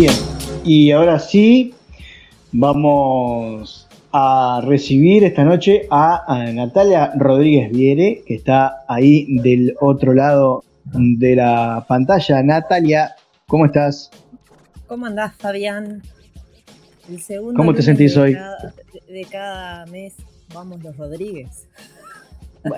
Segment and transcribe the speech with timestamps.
[0.00, 0.14] Bien,
[0.64, 1.74] y ahora sí,
[2.52, 10.62] vamos a recibir esta noche a, Natalia Rodríguez Viere, que está ahí del otro lado
[10.84, 12.40] de la pantalla.
[12.44, 13.16] Natalia,
[13.48, 14.12] ¿cómo estás?
[14.86, 16.00] ¿Cómo andás, Fabián?
[17.08, 18.34] El segundo ¿Cómo te sentís hoy?
[19.08, 20.14] de cada mes
[20.54, 21.66] vamos los Rodríguez.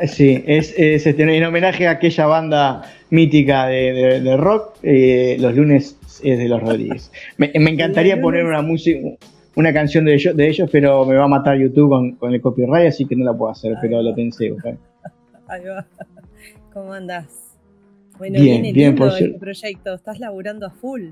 [0.06, 6.38] Sí, es, este, en homenaje a aquella banda mítica de, rock, eh, los lunes es
[6.38, 7.10] de los Rodríguez.
[7.38, 9.00] Me, encantaría poner una música,
[9.56, 12.88] una canción de ellos, de ellos, pero me va a matar YouTube con, el copyright,
[12.88, 14.54] así que no la puedo hacer, pero lo pensé.
[15.48, 15.86] Ahí va.
[16.72, 17.56] ¿Cómo andás?
[18.18, 21.10] Bueno, bien, viene bien, por el proyecto, estás laburando a full.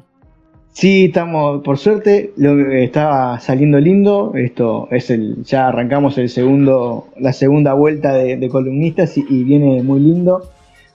[0.79, 4.33] Sí, estamos, por suerte, lo, está saliendo lindo.
[4.37, 9.99] Esto es el, ya arrancamos el segundo, la segunda vuelta de, columnistas y, viene muy
[9.99, 10.49] lindo,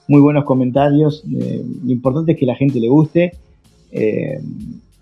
[0.08, 1.22] muy buenos comentarios.
[1.38, 3.32] Eh, lo importante es que la gente le guste.
[3.92, 4.40] Eh,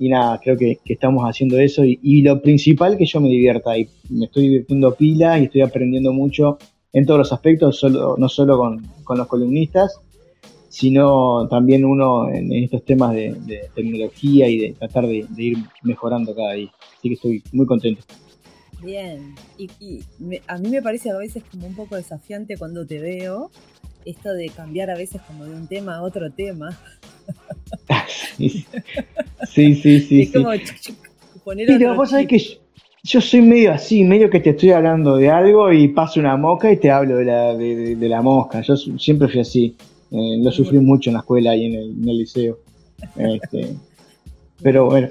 [0.00, 1.84] y nada, creo que, estamos haciendo eso.
[1.84, 6.12] Y, lo principal que yo me divierta y me estoy divirtiendo pila y estoy aprendiendo
[6.12, 6.58] mucho
[6.92, 10.00] en todos los aspectos, solo, no solo con, con los columnistas,
[10.72, 16.54] sino también uno en, estos temas de, tecnología y de tratar de, ir mejorando cada
[16.54, 16.72] día.
[16.96, 18.02] Así que estoy muy contento.
[18.82, 20.00] Bien, y,
[20.46, 23.50] a mí me parece a veces como un poco desafiante cuando te veo,
[24.06, 26.70] esto de cambiar a veces como de un tema a otro tema.
[28.38, 28.64] sí,
[29.52, 30.00] sí, sí.
[30.00, 30.48] sí, es como
[31.44, 32.38] poner vos sabés que
[33.02, 36.72] yo, soy medio así, medio que te estoy hablando de algo y paso una mosca
[36.72, 38.62] y te hablo de la, de la mosca.
[38.62, 39.76] Yo siempre fui así.
[40.12, 42.58] Eh, lo sufrí mucho en la escuela y en el, liceo.
[43.16, 43.74] Este,
[44.62, 45.08] pero bueno.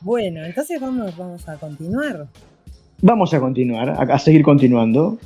[0.00, 2.28] Bueno, entonces vamos, vamos a continuar.
[3.00, 5.18] Vamos a continuar, a, seguir continuando.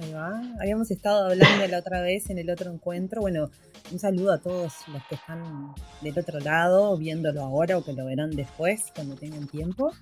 [0.00, 0.40] Ahí va.
[0.60, 3.22] Habíamos estado hablando la otra vez en el otro encuentro.
[3.22, 3.50] Bueno,
[3.90, 8.04] un saludo a todos los que están del otro lado, viéndolo ahora o que lo
[8.04, 9.92] verán después, cuando tengan tiempo.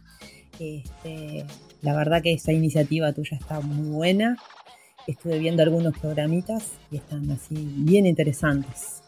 [0.60, 1.46] Este,
[1.80, 4.36] la verdad que esta iniciativa tuya está muy buena
[5.06, 9.02] estuve viendo algunos programitas y están así bien interesantes.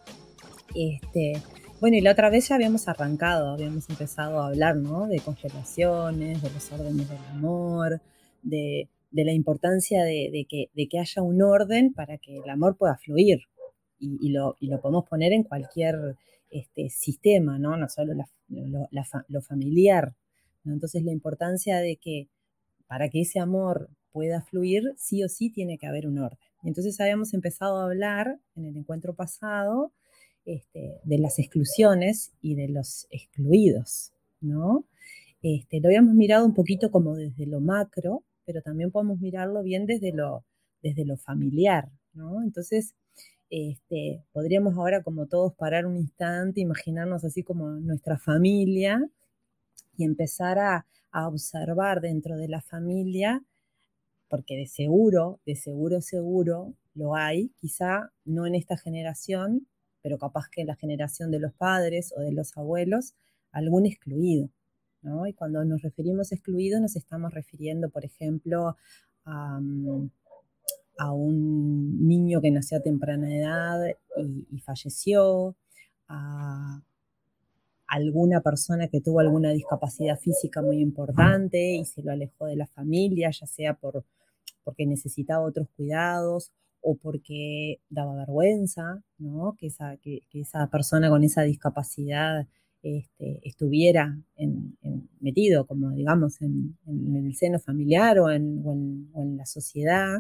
[0.74, 1.42] Este,
[1.80, 5.06] bueno, y la otra vez ya habíamos arrancado, habíamos empezado a hablar, ¿no?
[5.06, 8.00] De constelaciones, de los órdenes del amor,
[8.42, 12.96] de, la importancia de, que, de, que, haya un orden para que el amor pueda
[12.96, 13.42] fluir.
[14.00, 16.16] Y, lo, y lo, podemos poner en cualquier
[16.50, 17.76] este, sistema, ¿no?
[17.76, 18.14] No solo
[18.48, 20.14] lo, familiar.
[20.64, 22.28] Entonces, la importancia de que
[22.86, 26.40] para que ese amor pueda fluir, sí o sí tiene que haber un orden.
[26.64, 29.92] Entonces habíamos empezado a hablar en el encuentro pasado
[30.44, 34.84] este, de las exclusiones y de los excluidos, ¿no?
[35.40, 39.86] Este, lo habíamos mirado un poquito como desde lo macro, pero también podemos mirarlo bien
[39.86, 40.44] desde lo,
[40.82, 42.42] desde lo familiar, ¿no?
[42.42, 42.96] Entonces,
[43.50, 49.00] este, podríamos ahora como todos parar un instante, imaginarnos así como nuestra familia
[49.96, 53.44] y empezar a, a observar dentro de la familia
[54.28, 59.66] porque de seguro, de seguro, seguro lo hay, quizá no en esta generación,
[60.02, 63.14] pero capaz que en la generación de los padres o de los abuelos,
[63.52, 64.50] algún excluido.
[65.02, 65.26] ¿no?
[65.26, 68.76] Y cuando nos referimos a excluido, nos estamos refiriendo, por ejemplo,
[69.24, 70.10] a, mm,
[71.14, 73.80] un niño que nació a temprana edad
[74.50, 75.54] y falleció,
[76.08, 76.82] a
[77.86, 82.66] alguna persona que tuvo alguna discapacidad física muy importante y se lo alejó de la
[82.66, 84.04] familia, ya sea por,
[84.68, 86.52] porque necesitaba otros cuidados
[86.82, 89.56] o porque daba vergüenza, ¿no?
[89.58, 92.46] que, esa, que, esa persona con esa discapacidad
[92.82, 94.18] este, estuviera
[95.20, 99.08] metido, como digamos, en, el seno familiar o en,
[99.38, 100.18] la sociedad.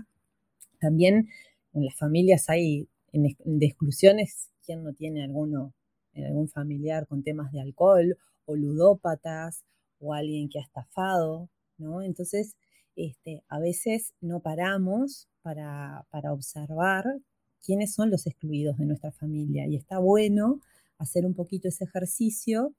[0.80, 1.28] También
[1.74, 5.74] en las familias hay de exclusiones, ¿quién no tiene alguno
[6.16, 8.16] algún familiar con temas de alcohol
[8.46, 9.62] o ludópatas
[9.98, 12.00] o alguien que ha estafado, ¿no?
[12.00, 12.56] Entonces,
[12.98, 17.04] este, a veces no paramos para, observar
[17.64, 20.60] quiénes son los excluidos de nuestra familia y está bueno
[20.98, 22.74] hacer un poquito ese ejercicio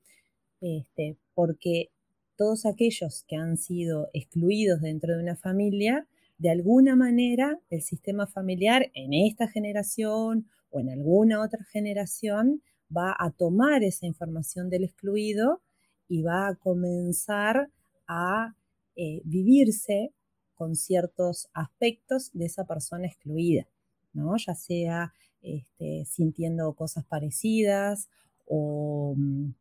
[0.60, 1.90] este, porque
[2.36, 6.06] todos aquellos que han sido excluidos dentro de una familia,
[6.38, 12.62] de alguna manera el sistema familiar en esta generación o en alguna otra generación
[12.96, 15.62] va a tomar esa información del excluido
[16.10, 17.70] y va a comenzar
[18.06, 18.54] a
[19.02, 20.14] eh, vivirse
[20.56, 23.68] con ciertos aspectos de esa persona excluida,
[24.14, 24.36] ¿no?
[24.38, 28.10] Ya sea este, sintiendo cosas parecidas
[28.46, 29.54] o, mm,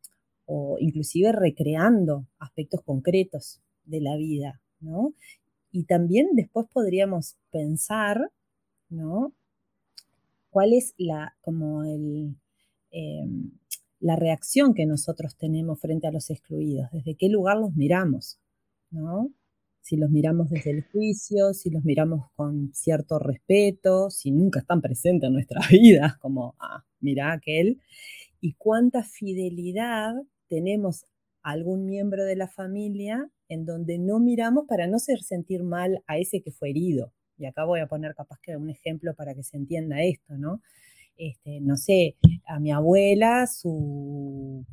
[0.47, 5.15] o, inclusive recreando aspectos concretos de la vida, ¿no?
[5.71, 8.33] Y también después podríamos pensar,
[8.89, 9.33] ¿no?
[10.51, 12.35] ¿Cuál es la, como el,
[12.91, 13.51] Em,
[14.01, 18.39] la reacción que nosotros tenemos frente a los excluidos, desde qué lugar los miramos,
[18.91, 19.31] ¿no?
[19.81, 24.81] Si los miramos desde el juicio, si los miramos con cierto respeto, si nunca están
[24.81, 27.81] presentes en nuestras vidas, como, ah, mira aquel,
[28.41, 30.15] y cuánta fidelidad
[30.49, 31.05] tenemos
[31.43, 36.03] a algún miembro de la familia en donde no miramos para no hacer sentir mal
[36.07, 37.13] a ese que fue herido.
[37.39, 40.61] Y acá voy a poner capaz que un ejemplo para que se entienda esto, ¿no?
[41.17, 44.65] Este, no sé, a mi abuela su,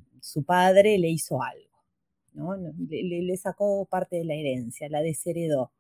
[0.46, 1.75] padre le hizo algo,
[2.36, 2.56] ¿no?
[2.56, 5.72] Le, le, sacó parte de la herencia, la desheredó.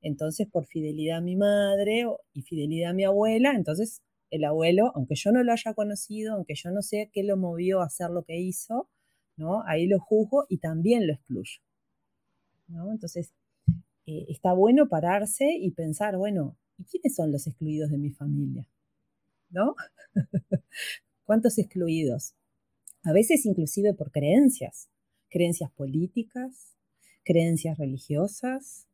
[0.00, 5.14] Entonces, por fidelidad a mi madre y fidelidad a mi abuela, entonces el abuelo, aunque
[5.14, 8.24] yo no lo haya conocido, aunque yo no sé qué lo movió a hacer lo
[8.24, 8.88] que hizo,
[9.36, 9.62] ¿no?
[9.66, 11.60] Ahí lo juzgo y también lo excluyo.
[12.68, 12.92] ¿no?
[12.92, 13.32] Entonces,
[14.06, 18.66] eh, está bueno pararse y pensar, bueno, ¿y quiénes son los excluidos de mi familia?
[19.50, 19.74] ¿No?
[21.24, 22.34] ¿Cuántos excluidos?
[23.04, 24.88] A veces inclusive por creencias,
[25.28, 26.76] creencias políticas,
[27.24, 28.88] creencias religiosas,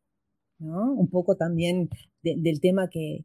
[0.59, 0.93] ¿no?
[0.93, 1.89] Un poco también
[2.23, 3.25] del tema que,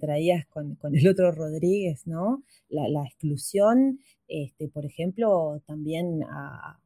[0.00, 2.42] traías con, el otro Rodríguez, ¿no?
[2.68, 3.98] La, exclusión,
[4.28, 6.78] este, por ejemplo, también a,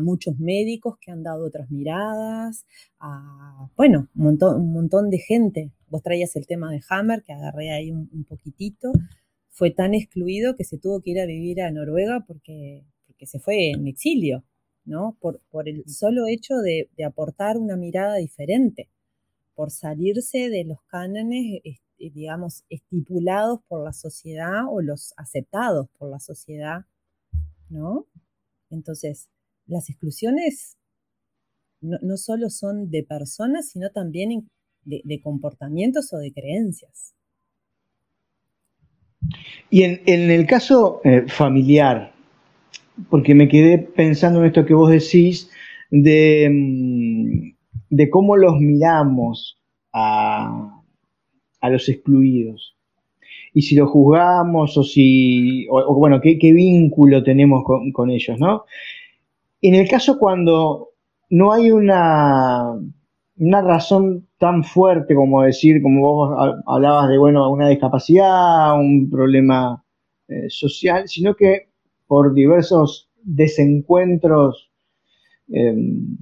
[0.00, 2.66] muchos médicos que han dado otras miradas,
[2.98, 5.72] a, bueno, un montón, un montón de gente.
[5.88, 8.92] Vos traías el tema de Hammer, que agarré ahí un, poquitito.
[9.50, 13.40] Fue tan excluido que se tuvo que ir a vivir a Noruega porque, porque se
[13.40, 14.44] fue en exilio,
[14.88, 15.16] ¿no?
[15.20, 18.88] Por, por el solo hecho de aportar una mirada diferente
[19.58, 26.08] por salirse de los cánones, este, digamos, estipulados por la sociedad o los aceptados por
[26.08, 26.84] la sociedad,
[27.68, 28.06] ¿no?
[28.70, 29.28] Entonces,
[29.66, 30.76] las exclusiones
[31.80, 34.48] no, solo son de personas, sino también
[34.84, 37.16] de, comportamientos o de creencias.
[39.70, 42.14] Y en, el caso eh, familiar,
[43.10, 45.50] porque me quedé pensando en esto que vos decís,
[45.90, 47.58] de, mm,
[47.90, 49.58] de cómo los miramos
[49.92, 50.74] a,
[51.62, 52.76] los excluidos.
[53.52, 58.64] Y si los juzgamos o si, o, bueno, qué, vínculo tenemos con, ellos, ¿no?
[59.60, 60.90] En el caso cuando
[61.30, 62.74] no hay una,
[63.38, 69.82] una razón tan fuerte como decir, como vos hablabas de, bueno, una discapacidad, un problema
[70.28, 71.68] eh, social, sino que
[72.08, 74.70] por diversos desencuentros
[75.48, 76.16] em,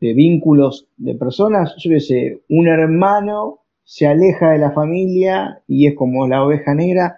[0.00, 5.94] de vínculos de personas, yo qué un hermano se aleja de la familia y es
[5.94, 7.16] como la oveja negra.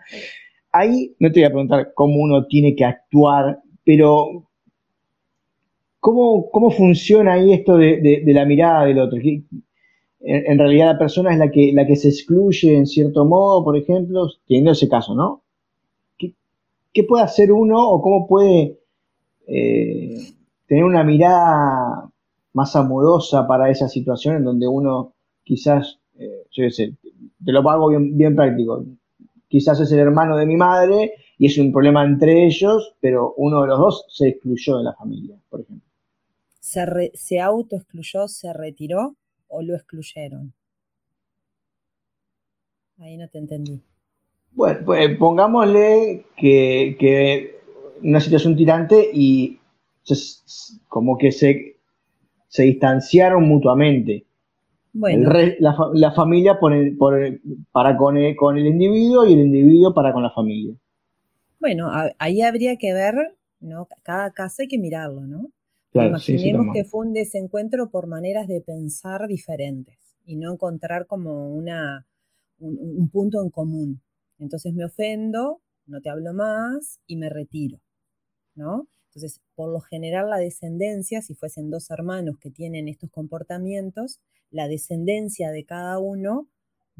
[0.72, 4.46] Ahí no te voy a preguntar cómo uno tiene que actuar, pero
[6.00, 9.18] ¿cómo, cómo funciona ahí esto de, la mirada del otro?
[10.20, 13.76] En, realidad la persona es la que, la que se excluye en cierto modo, por
[13.76, 15.42] ejemplo, teniendo ese caso, ¿no?
[16.96, 18.80] ¿Qué, puede hacer uno o cómo puede
[19.46, 20.16] eh,
[20.66, 22.10] tener una mirada
[22.54, 25.12] más amorosa para esa situación en donde uno
[25.44, 26.94] quizás, eh, yo sé,
[27.44, 28.82] te lo hago bien, práctico,
[29.46, 33.60] quizás es el hermano de mi madre y es un problema entre ellos, pero uno
[33.60, 35.86] de los dos se excluyó de la familia, por ejemplo.
[36.60, 39.16] ¿Se, se autoexcluyó, se retiró
[39.48, 40.54] o lo excluyeron?
[42.98, 43.82] Ahí no te entendí.
[44.56, 47.60] Bueno, pues pongámosle que, que
[48.02, 49.60] una situación tirante y
[50.88, 51.76] como que se
[52.56, 54.24] se distanciaron mutuamente.
[54.94, 55.30] Bueno.
[55.58, 60.74] la, familia para con el, con el individuo y el individuo para con la familia.
[61.60, 63.14] Bueno, ahí habría que ver,
[63.60, 63.88] ¿no?
[64.02, 65.50] Cada caso hay que mirarlo, ¿no?
[65.92, 72.06] Imaginemos que fue un desencuentro por maneras de pensar diferentes y no encontrar como una,
[72.58, 74.00] un punto en común.
[74.38, 77.80] Entonces me ofendo, no te hablo más y me retiro,
[78.54, 78.88] ¿no?
[79.08, 84.68] Entonces, por lo general, la descendencia, si fuesen dos hermanos que tienen estos comportamientos, la
[84.68, 86.48] descendencia de cada uno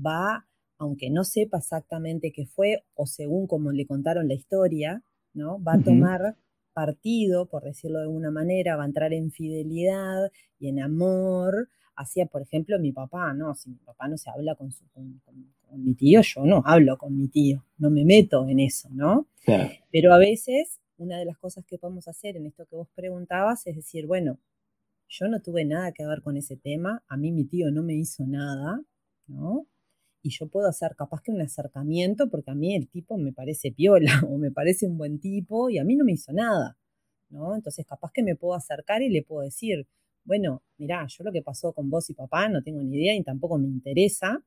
[0.05, 0.47] va,
[0.78, 5.02] aunque no sepa exactamente qué fue, o según como le contaron la historia,
[5.35, 5.62] ¿no?
[5.62, 6.37] Va a tomar
[6.73, 12.26] partido, por decirlo de alguna manera, va a entrar en fidelidad y en amor hacia,
[12.26, 13.55] por ejemplo, mi papá, ¿no?
[13.55, 15.21] Si mi papá no se habla con, su, con,
[15.73, 19.26] mi tío, yo no hablo con mi tío, no me meto en eso, ¿no?
[19.91, 23.67] Pero a veces una de las cosas que podemos hacer en esto que vos preguntabas
[23.67, 24.38] es decir, bueno,
[25.09, 27.95] yo no tuve nada que ver con ese tema, a mí mi tío no me
[27.95, 28.83] hizo nada,
[29.26, 29.67] ¿no?
[30.23, 33.71] Y yo puedo hacer capaz que un acercamiento porque a mí el tipo me parece
[33.71, 36.76] piola o me parece un buen tipo y a mí no me hizo nada,
[37.29, 37.55] ¿no?
[37.55, 39.87] Entonces capaz que me puedo acercar y le puedo decir,
[40.26, 43.23] bueno, mirá, yo lo que pasó con vos y papá no tengo ni idea y
[43.23, 44.42] tampoco me interesa,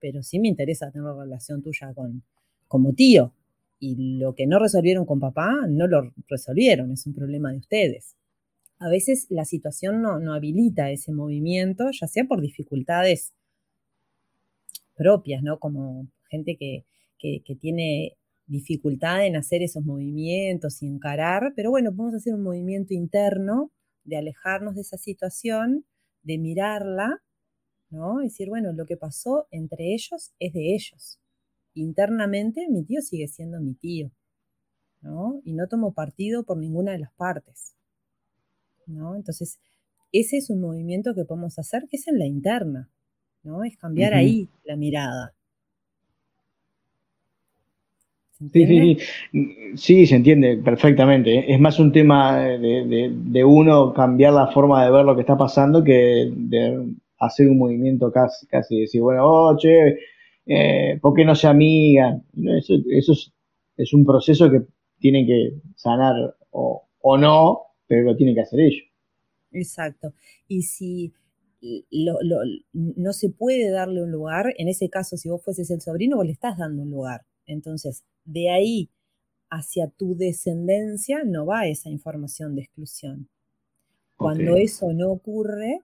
[0.00, 2.22] pero sí me interesa tener relación tuya con,
[2.68, 3.32] como tío,
[3.80, 8.16] y lo que no resolvieron con papá, no lo resolvieron, es un problema de ustedes.
[8.78, 13.34] A veces la situación no, no habilita ese movimiento, ya sea por dificultades
[14.94, 15.58] propias, ¿no?
[15.58, 16.84] Como gente que,
[17.18, 22.42] que, que tiene dificultad en hacer esos movimientos y encarar, pero bueno, podemos hacer un
[22.42, 23.70] movimiento interno
[24.04, 25.86] de alejarnos de esa situación,
[26.22, 27.22] de mirarla,
[27.90, 28.20] ¿no?
[28.22, 31.20] Y decir, bueno, lo que pasó entre ellos es de ellos.
[31.74, 34.10] Internamente mi tío sigue siendo mi tío,
[35.00, 35.40] ¿no?
[35.44, 37.76] Y no tomo partido por ninguna de las partes,
[38.86, 39.16] ¿no?
[39.16, 39.58] Entonces,
[40.12, 42.90] ese es un movimiento que podemos hacer que es en la interna,
[43.42, 43.64] ¿no?
[43.64, 45.34] Es cambiar ahí la mirada.
[48.38, 48.96] Sí, sí,
[49.32, 49.76] sí.
[49.76, 51.52] sí, se entiende perfectamente.
[51.52, 55.84] Es más un tema de, uno cambiar la forma de ver lo que está pasando
[55.84, 59.98] que de hacer un movimiento casi, casi decir, bueno, oh, che,
[60.46, 62.24] eh, ¿por qué no se amigan?
[62.58, 63.12] Eso, eso
[63.76, 64.62] es, un proceso que
[64.98, 66.14] tienen que sanar
[66.50, 68.84] o, o no, pero lo tienen que hacer ellos.
[69.52, 70.12] Exacto.
[70.48, 71.12] Y si
[71.92, 76.26] no se puede darle un lugar, en ese caso, si vos fueses el sobrino, vos
[76.26, 77.22] le estás dando un lugar.
[77.46, 78.90] Entonces, de ahí
[79.50, 83.28] hacia tu descendencia no va esa información de exclusión.
[84.16, 85.80] Cuando eso no ocurre,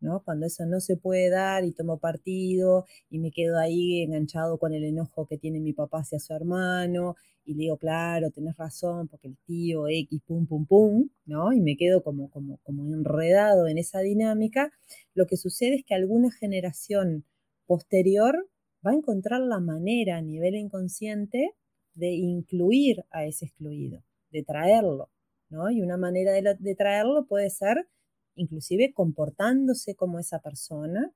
[0.00, 0.22] ¿no?
[0.22, 4.72] Cuando eso no se puede dar y tomo partido y me quedo ahí enganchado con
[4.72, 9.08] el enojo que tiene mi papá hacia su hermano y le digo, claro, tenés razón,
[9.08, 11.52] porque el tío X, pum, pum, pum, ¿no?
[11.52, 14.72] Y me quedo como, como, como enredado en esa dinámica,
[15.14, 17.24] lo que sucede es que alguna generación
[17.66, 18.48] posterior
[18.84, 21.54] va a encontrar la manera a nivel inconsciente
[21.96, 25.10] de incluir a ese excluido, de traerlo,
[25.48, 25.70] ¿no?
[25.70, 27.88] Y una manera de, traerlo puede ser
[28.36, 31.10] inclusive comportándose como esa persona,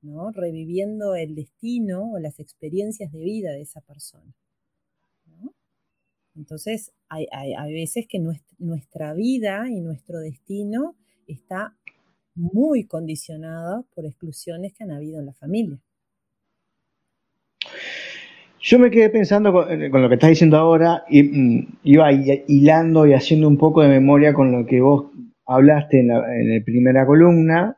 [0.00, 0.30] ¿no?
[0.30, 4.32] Reviviendo el destino o las experiencias de vida de esa persona.
[6.34, 7.26] Entonces, hay,
[7.74, 8.18] veces que
[8.58, 11.76] nuestra vida y nuestro destino está
[12.34, 15.78] muy condicionada por exclusiones que han habido en la familia.
[18.64, 23.06] Yo me quedé pensando eh, con, lo que estás diciendo ahora y mm, iba hilando
[23.06, 25.10] y haciendo un poco de memoria con lo que vos
[25.46, 26.22] hablaste en la,
[26.64, 27.76] primera columna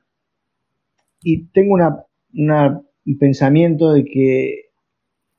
[1.23, 4.65] y tengo un pensamiento de que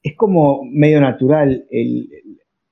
[0.02, 2.10] es como medio natural el,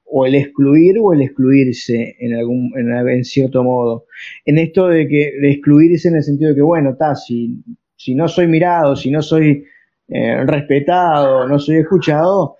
[0.05, 4.05] o el excluir o el excluirse en algún en, cierto modo.
[4.45, 7.63] En esto de que de excluirse en el sentido de que, bueno, está, si,
[7.95, 9.63] si no soy mirado, si no soy
[10.13, 12.57] eh, respetado, no soy escuchado,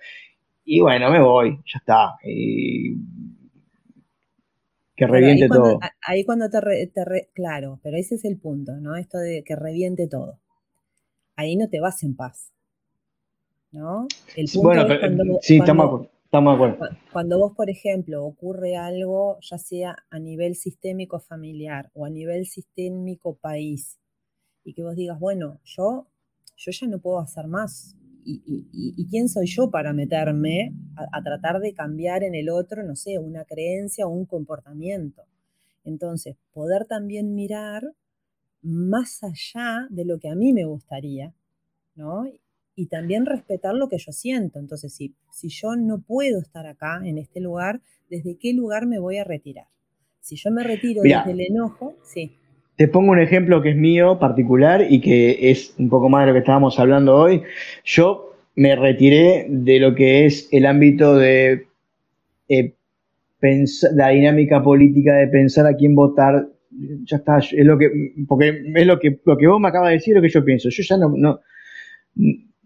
[0.64, 2.14] y bueno, me voy, ya está.
[2.24, 2.96] Y
[4.96, 5.78] que reviente todo.
[6.06, 8.96] Ahí cuando te, Claro, pero ese es el punto, ¿no?
[8.96, 10.40] Esto de que reviente todo.
[11.36, 12.52] Ahí no te vas en paz.
[13.72, 14.06] ¿No?
[14.36, 16.96] El punto bueno, pero, sí, estamos, estamos de acuerdo.
[17.12, 22.46] Cuando vos, por ejemplo, ocurre algo, ya sea a nivel sistémico familiar o a nivel
[22.46, 23.98] sistémico país,
[24.62, 26.06] y que vos digas, bueno, yo
[26.56, 27.96] yo ya no puedo hacer más.
[28.26, 33.18] ¿Y, quién soy yo para meterme a, tratar de cambiar en el otro, no sé,
[33.18, 35.24] una creencia o un comportamiento?
[35.84, 37.92] Entonces, poder también mirar
[38.62, 41.34] más allá de lo que a mí me gustaría,
[41.94, 42.24] ¿no?
[42.74, 44.58] Y también respetar lo que yo siento.
[44.58, 48.98] Entonces, si, si yo no puedo estar acá, en este lugar, ¿desde qué lugar me
[48.98, 49.66] voy a retirar?
[50.20, 52.38] Si yo me retiro desde el enojo, sí.
[52.76, 56.28] Te pongo un ejemplo que es mío particular y que es un poco más de
[56.28, 57.42] lo que estábamos hablando hoy.
[57.84, 61.66] Yo me retiré de lo que es el ámbito de
[62.48, 62.74] eh,
[63.92, 66.48] la dinámica política de pensar a quién votar.
[67.04, 67.90] Ya está, es lo que,
[68.26, 70.68] porque es lo que, lo que vos me acabas de decir, lo que yo pienso.
[70.70, 71.40] Yo ya no, no,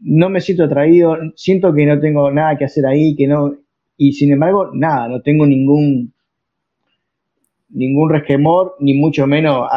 [0.00, 3.58] no me siento atraído, siento que no tengo nada que hacer ahí, que no,
[3.98, 6.14] y sin embargo, nada, no tengo ningún
[7.68, 9.68] ningún resquemor, ni mucho menos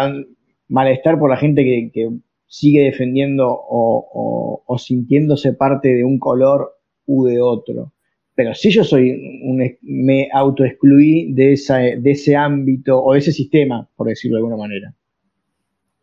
[0.67, 2.09] malestar por la gente que,
[2.47, 6.73] sigue defendiendo o, sintiéndose parte de un color
[7.05, 7.93] u de otro.
[8.35, 9.11] Pero si yo soy
[9.43, 11.57] un, me autoexcluí de,
[12.01, 14.93] de ese ámbito o de ese sistema, por decirlo de alguna manera.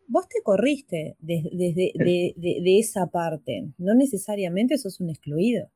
[0.07, 5.69] Vos te corriste desde de, de, esa parte, no necesariamente sos un excluido.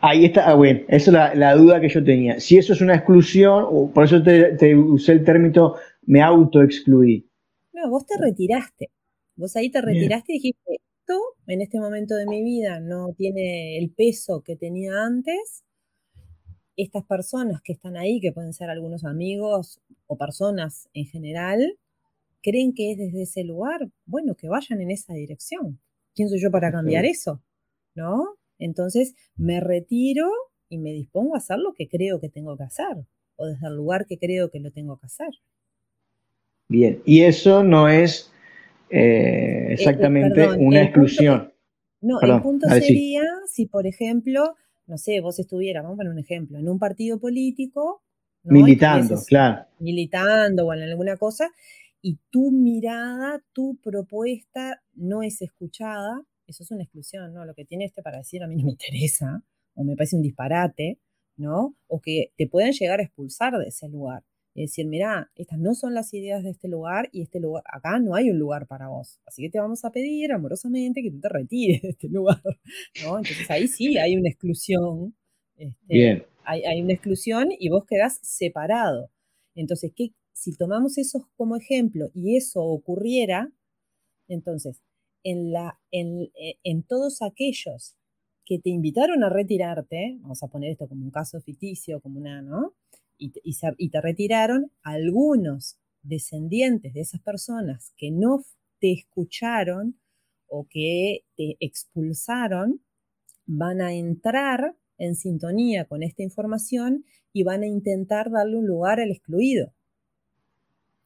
[0.00, 2.38] Ahí está, ah, bueno, esa es la, duda que yo tenía.
[2.38, 5.74] Si eso es una exclusión, por eso te, usé el término
[6.06, 7.28] me autoexcluí.
[7.72, 8.90] No, vos te retiraste.
[9.34, 13.78] Vos ahí te retiraste y dijiste, esto en este momento de mi vida no tiene
[13.78, 15.64] el peso que tenía antes.
[16.76, 21.76] Estas personas que están ahí, que pueden ser algunos amigos o personas en general,
[22.40, 23.88] creen que es desde ese lugar.
[24.06, 25.80] Bueno, que vayan en esa dirección.
[26.14, 27.42] ¿Quién soy yo para cambiar eso?
[27.94, 28.37] ¿No?
[28.58, 30.30] Entonces me retiro
[30.68, 33.06] y me dispongo a hacer lo que creo que tengo que hacer
[33.38, 35.30] o desde el lugar que creo que lo tengo que hacer.
[36.68, 38.30] Bien, y eso no es
[38.90, 41.52] eh, eh, exactamente una exclusión.
[42.00, 44.54] no, el punto sería si, por ejemplo,
[44.86, 48.02] no sé, vos estuvieras, vamos a poner un ejemplo, en un partido político.
[48.42, 49.66] Militando, claro.
[49.78, 51.50] Militando o en alguna cosa,
[52.02, 57.44] y tu mirada, tu propuesta no es escuchada, eso es una exclusión, ¿no?
[57.44, 60.22] Lo que tiene este para decir a mí no me interesa, o me parece un
[60.22, 60.98] disparate,
[61.36, 61.76] ¿no?
[61.86, 64.24] O que te pueden llegar a expulsar de ese lugar.
[64.54, 68.00] Y decir, mira, estas no son las ideas de este lugar y este lugar, acá
[68.00, 69.20] no hay un lugar para vos.
[69.24, 72.42] Así que te vamos a pedir amorosamente que tú te retires de este lugar,
[73.04, 73.18] ¿no?
[73.18, 75.14] Entonces ahí sí hay una exclusión.
[75.56, 76.24] Este, Bien.
[76.44, 79.10] Hay, hay, una exclusión y vos quedás separado.
[79.54, 83.52] Entonces, ¿qué, si tomamos eso como ejemplo y eso ocurriera,
[84.28, 84.82] entonces,
[85.22, 87.96] en, la, en, eh, en todos aquellos
[88.44, 92.40] que te invitaron a retirarte, vamos a poner esto como un caso ficticio, como una,
[92.40, 92.74] ¿no?
[93.18, 98.44] Y, y, te retiraron, algunos descendientes de esas personas que no
[98.80, 99.98] te escucharon
[100.46, 102.80] o que te expulsaron,
[103.44, 109.00] van a entrar en sintonía con esta información y van a intentar darle un lugar
[109.00, 109.74] al excluido.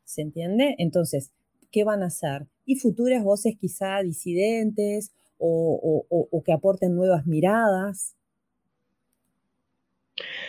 [0.05, 0.77] ¿Se entiende?
[0.79, 1.33] Entonces,
[1.71, 2.47] ¿qué van a hacer?
[2.65, 8.15] Y futuras voces quizá disidentes o, que aporten nuevas miradas,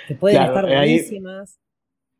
[0.08, 1.58] que pueden estar buenísimas.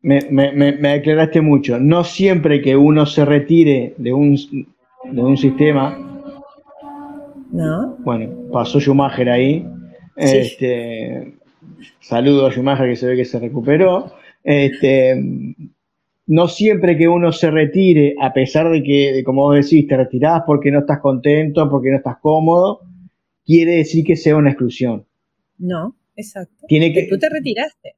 [0.02, 1.78] Me, aclaraste mucho.
[1.78, 4.36] No siempre que uno se retire de un,
[5.04, 5.98] de un sistema.
[7.50, 7.96] No.
[8.00, 9.66] Bueno, pasó Schumacher ahí.
[10.16, 11.34] Este,
[12.00, 14.12] saludo a Schumacher que se ve que se recuperó.
[14.42, 15.14] Este,
[16.26, 20.42] no siempre que uno se retire, a pesar de que, como vos decís, te retirás
[20.46, 22.80] porque no estás contento, porque no estás cómodo,
[23.44, 25.06] quiere decir que sea una exclusión.
[25.58, 26.66] No, exacto.
[26.66, 27.08] Tiene que...
[27.08, 27.96] Tú te retiraste.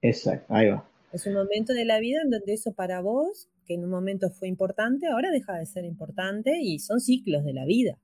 [0.00, 0.84] Exacto, ahí va.
[1.12, 4.30] Es un momento de la vida en donde eso para vos, que en un momento
[4.30, 7.98] fue importante, ahora deja de ser importante y son ciclos de la vida.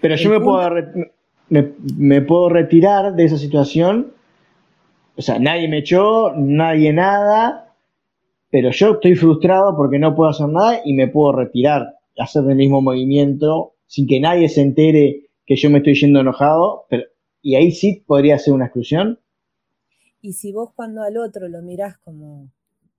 [0.00, 0.70] Pero yo me puedo,
[1.48, 4.12] me puedo retirar de esa situación,
[5.14, 7.61] o sea, nadie me echó, nadie nada,
[8.52, 12.54] pero yo estoy frustrado porque no puedo hacer nada y me puedo retirar, hacer el
[12.54, 17.04] mismo movimiento sin que nadie se entere que yo me estoy yendo enojado, pero,
[17.40, 19.18] y ahí sí podría ser una exclusión.
[20.20, 22.50] Y si vos cuando al otro lo mirás como,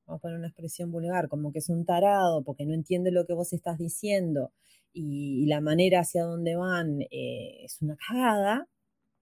[0.08, 3.28] vamos a poner una expresión vulgar, como que es un tarado porque no entiende lo
[3.28, 4.52] que vos estás diciendo
[4.92, 8.68] y, la manera hacia dónde van eh, es una cagada,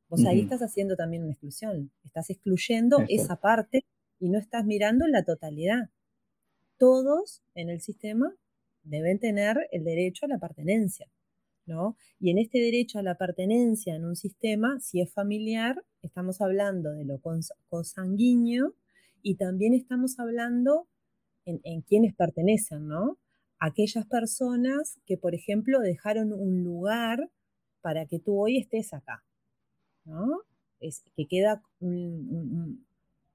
[0.07, 3.83] vos ahí estás haciendo también una exclusión, estás excluyendo esa parte
[4.17, 5.89] y no estás mirando la totalidad
[6.81, 8.35] todos en el sistema
[8.81, 11.07] deben tener el derecho a la pertenencia,
[11.67, 11.95] ¿no?
[12.19, 16.91] Y en este derecho a la pertenencia en un sistema, si es familiar, estamos hablando
[16.93, 17.21] de lo
[17.69, 18.73] consanguíneo
[19.21, 20.87] y también estamos hablando
[21.45, 23.19] en, en quienes pertenecen, ¿no?
[23.59, 27.29] Aquellas personas que, por ejemplo, dejaron un lugar
[27.81, 29.23] para que tú hoy estés acá,
[30.03, 30.39] ¿no?
[30.79, 31.61] Es que queda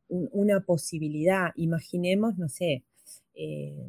[0.09, 1.53] una posibilidad.
[1.55, 2.83] Imaginemos, no sé,
[3.35, 3.89] eh,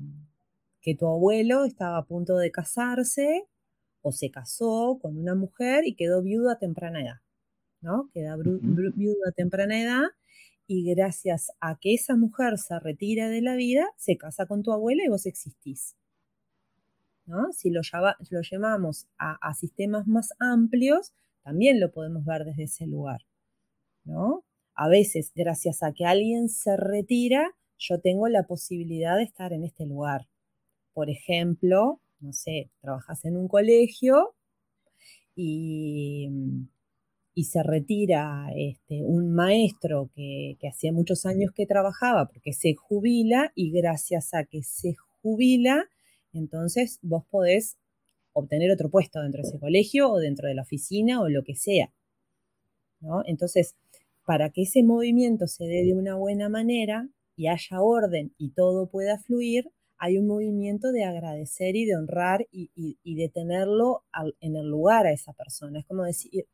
[0.81, 3.47] que tu abuelo estaba a punto de casarse
[4.01, 7.21] o se casó con una mujer y quedó viuda a temprana edad,
[7.81, 8.09] ¿no?
[8.13, 10.05] Queda viuda a temprana edad
[10.67, 14.73] y gracias a que esa mujer se retira de la vida, se casa con tu
[14.73, 15.95] abuela y vos existís.
[17.25, 17.51] ¿no?
[17.53, 17.81] Si lo,
[18.29, 23.21] lo llamamos a, a, sistemas más amplios, también lo podemos ver desde ese lugar.
[24.03, 24.43] ¿no?
[24.75, 29.63] A veces, gracias a que alguien se retira, yo tengo la posibilidad de estar en
[29.63, 30.27] este lugar.
[30.93, 34.35] Por ejemplo, no sé, trabajas en un colegio
[35.35, 36.29] y,
[37.33, 42.73] y se retira este, un maestro que, que hacía muchos años que trabajaba porque se
[42.73, 45.85] jubila y gracias a que se jubila,
[46.33, 47.77] entonces vos podés
[48.33, 51.55] obtener otro puesto dentro de ese colegio o dentro de la oficina o lo que
[51.55, 51.91] sea.
[52.99, 53.23] ¿no?
[53.25, 53.75] Entonces,
[54.25, 57.07] para que ese movimiento se dé de una buena manera,
[57.37, 62.47] y haya orden y todo pueda fluir, hay un movimiento de agradecer y de honrar
[62.51, 64.03] y, de tenerlo
[64.41, 65.79] en el lugar a esa persona.
[65.79, 66.47] Es como decir,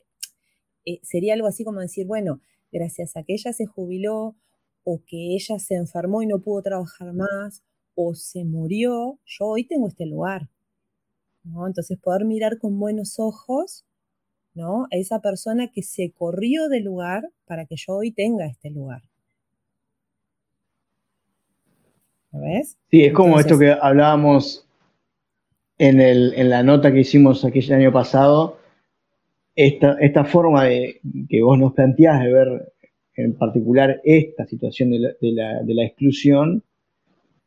[0.85, 2.41] eh, sería algo así como decir, bueno,
[2.71, 4.35] gracias a que ella se jubiló
[4.83, 7.63] o que ella se enfermó y no pudo trabajar más
[7.95, 10.49] o se murió, yo hoy tengo este lugar.
[11.43, 11.67] ¿no?
[11.67, 13.85] Entonces poder mirar con buenos ojos
[14.53, 14.85] ¿no?
[14.85, 19.03] a esa persona que se corrió del lugar para que yo hoy tenga este lugar.
[22.33, 22.77] ¿Ves?
[22.89, 24.67] Sí, es como esto que hablábamos
[25.77, 28.57] en, el, en la nota que hicimos aquel año pasado,
[29.55, 32.73] esta, esta forma de, que vos nos planteás de ver
[33.15, 36.63] en particular esta situación de la, de la, de la exclusión,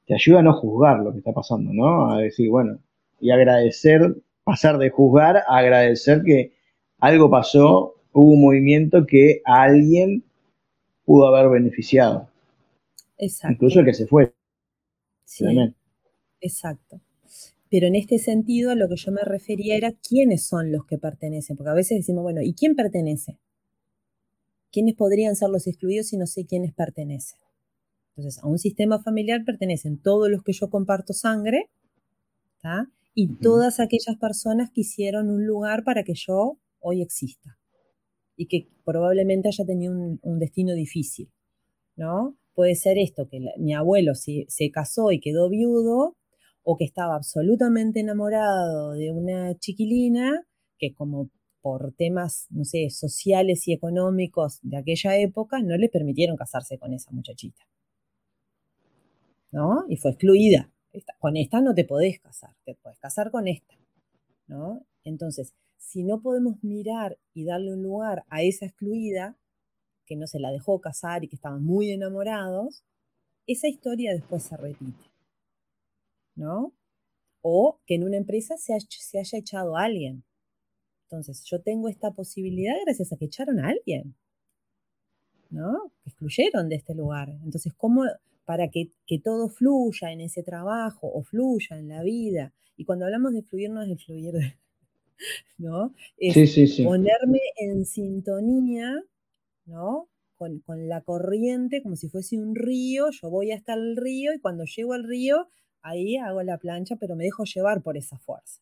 [0.07, 2.13] te ayuda a no juzgar lo que está pasando, ¿no?
[2.13, 2.79] A decir, bueno,
[3.21, 6.53] y agradecer, pasar de juzgar a agradecer que
[7.01, 10.23] algo pasó, hubo un movimiento que a alguien
[11.05, 12.29] pudo haber beneficiado.
[13.19, 13.55] Exacto.
[13.55, 14.33] Incluso el que se fue.
[15.27, 15.45] Sí.
[16.41, 17.03] Exacto.
[17.69, 21.59] Pero en este sentido, lo que yo me refería era quiénes son los que pertenecen,
[21.59, 23.39] porque a veces decimos, bueno, ¿y quién pertenece?
[24.73, 27.39] ¿Quiénes podrían ser los excluidos si no sé quiénes pertenecen?
[28.17, 31.69] Entonces, a un sistema familiar pertenecen todos los que yo comparto sangre,
[33.15, 37.59] y todas aquellas personas que hicieron un lugar para que yo hoy exista
[38.37, 41.31] y que probablemente haya tenido un, destino difícil,
[41.97, 42.37] ¿no?
[42.57, 46.17] Puede ser esto, que mi abuelo se, casó y quedó viudo,
[46.63, 50.43] o que estaba absolutamente enamorado de una chiquilina
[50.79, 51.29] que como
[51.61, 56.95] por temas, no sé, sociales y económicos de aquella época, no le permitieron casarse con
[56.95, 57.63] esa muchachita.
[59.53, 59.85] ¿No?
[59.91, 60.73] Y fue excluida.
[61.19, 63.75] con esta no te podés casar, te podés casar con esta.
[64.47, 64.87] ¿No?
[65.05, 69.37] Entonces, si no podemos mirar y darle un lugar a esa excluida,
[70.07, 72.85] que no se la dejó casar y que estaban muy enamorados,
[73.47, 75.11] esa historia después se repite.
[76.35, 76.73] ¿No?
[77.43, 80.25] O que en una empresa se, se haya echado a alguien.
[81.05, 84.15] Entonces, yo tengo esta posibilidad gracias a que echaron a alguien.
[85.51, 85.93] ¿No?
[86.03, 87.31] Que excluyeron de este lugar.
[87.45, 88.05] Entonces, ¿cómo
[88.45, 92.53] para que, que, todo fluya en ese trabajo o fluya en la vida?
[92.77, 94.35] Y cuando hablamos de fluir, no es de fluir
[95.59, 95.95] ¿no?
[96.17, 99.03] Es ponerme en sintonía,
[99.67, 100.09] ¿no?
[100.37, 104.65] Con, la corriente, como si fuese un río, yo voy hasta el río y cuando
[104.65, 105.49] llego al río,
[105.83, 108.61] ahí hago la plancha, pero me dejo llevar por esa fuerza.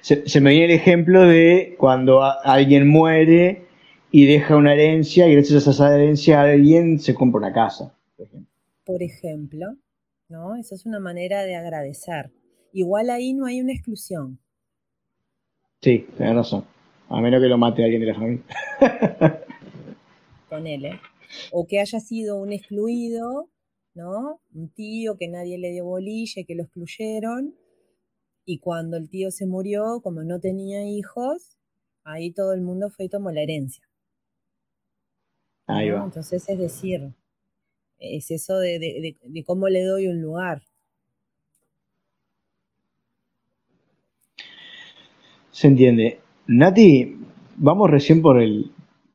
[0.00, 3.66] Se, me viene el ejemplo de cuando alguien muere
[4.10, 7.94] y deja una herencia y gracias a esa herencia alguien se compra una casa.
[8.16, 8.50] Por ejemplo,
[8.84, 9.76] por ejemplo
[10.28, 10.56] ¿no?
[10.56, 12.30] Esa es una manera de agradecer.
[12.72, 14.38] Igual ahí no hay una exclusión.
[15.80, 16.64] Sí, tenés razón.
[17.08, 18.44] A menos que lo mate alguien de la familia.
[20.54, 21.00] Ponele.
[21.50, 23.50] O que haya sido un excluido,
[23.94, 24.40] ¿no?
[24.54, 27.56] Un tío que nadie le dio bolilla que lo excluyeron.
[28.44, 31.58] Y cuando el tío se murió, como no tenía hijos,
[32.04, 33.82] ahí todo el mundo fue y tomó la herencia.
[35.66, 36.04] Ahí va.
[36.04, 37.14] Entonces es decir,
[37.98, 40.62] es eso de cómo le doy un lugar.
[45.50, 46.20] Se entiende.
[46.46, 47.16] Nati,
[47.56, 48.73] vamos recién por el...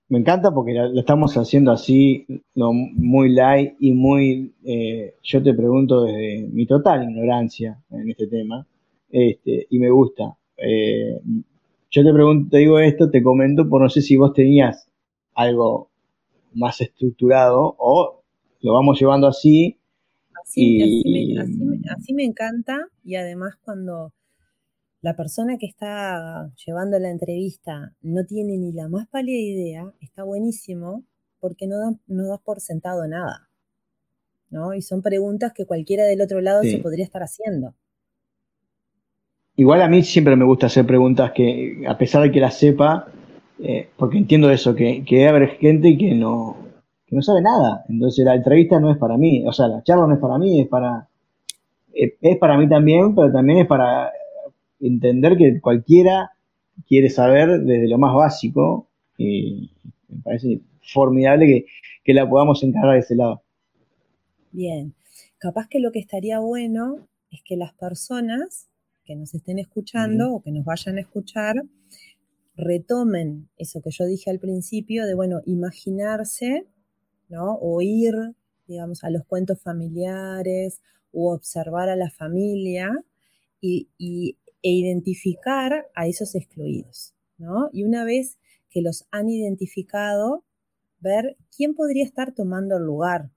[0.09, 4.55] Me encanta porque lo, estamos haciendo así, muy light y muy...
[4.63, 8.65] Eh, yo te pregunto desde mi total ignorancia en este tema,
[9.11, 10.35] este, y me gusta.
[10.57, 11.19] Eh,
[11.91, 14.89] yo te pregunto, te digo esto, te comento, por no sé si vos tenías
[15.35, 15.89] algo
[16.53, 18.23] más estructurado o
[18.61, 19.77] lo vamos llevando así.
[20.43, 20.81] Así,
[21.87, 24.11] así me encanta y además cuando
[25.01, 30.23] la persona que está llevando la entrevista no tiene ni la más pálida idea, está
[30.23, 31.03] buenísimo
[31.39, 33.49] porque no das no por sentado nada.
[34.49, 34.73] ¿no?
[34.73, 37.73] Y son preguntas que cualquiera del otro lado se podría estar haciendo.
[39.55, 43.07] Igual a mí siempre me gusta hacer preguntas que, a pesar de que las sepa,
[43.59, 46.57] eh, porque entiendo eso, que, que haber gente que no,
[47.05, 47.83] que no sabe nada.
[47.89, 50.61] Entonces la entrevista no es para mí, o sea, la charla no es para mí,
[50.61, 51.07] es para,
[51.93, 54.11] eh, es para mí también, pero también es para
[54.79, 56.31] entender que cualquiera
[56.87, 58.89] quiere saber desde lo más básico
[59.19, 61.65] me parece formidable
[62.03, 63.43] que, la podamos encargar de ese lado.
[64.51, 64.95] Bien,
[65.37, 68.67] capaz que lo que estaría bueno es que las personas
[69.05, 71.53] que nos estén escuchando o que nos vayan a escuchar
[72.55, 76.65] retomen eso que yo dije al principio de, bueno, imaginarse,
[77.29, 77.59] ¿no?
[77.61, 78.15] O ir,
[78.67, 80.81] digamos, a los cuentos familiares
[81.13, 82.91] o observar a la familia
[83.61, 87.69] y, y e identificar a esos excluidos, ¿no?
[87.71, 88.37] Y una vez
[88.69, 90.43] que los han identificado,
[90.99, 93.31] ver quién podría estar tomando el lugar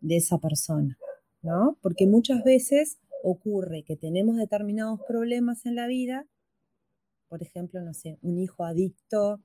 [0.00, 0.98] de esa persona,
[1.42, 1.78] ¿no?
[1.82, 6.26] Porque muchas veces ocurre que tenemos determinados problemas en la vida,
[7.28, 9.40] por ejemplo, no sé, un hijo adicto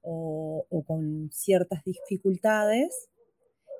[0.00, 3.08] o, o con ciertas dificultades,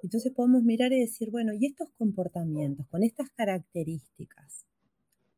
[0.02, 4.66] entonces podemos mirar y decir, bueno, ¿y estos comportamientos con estas características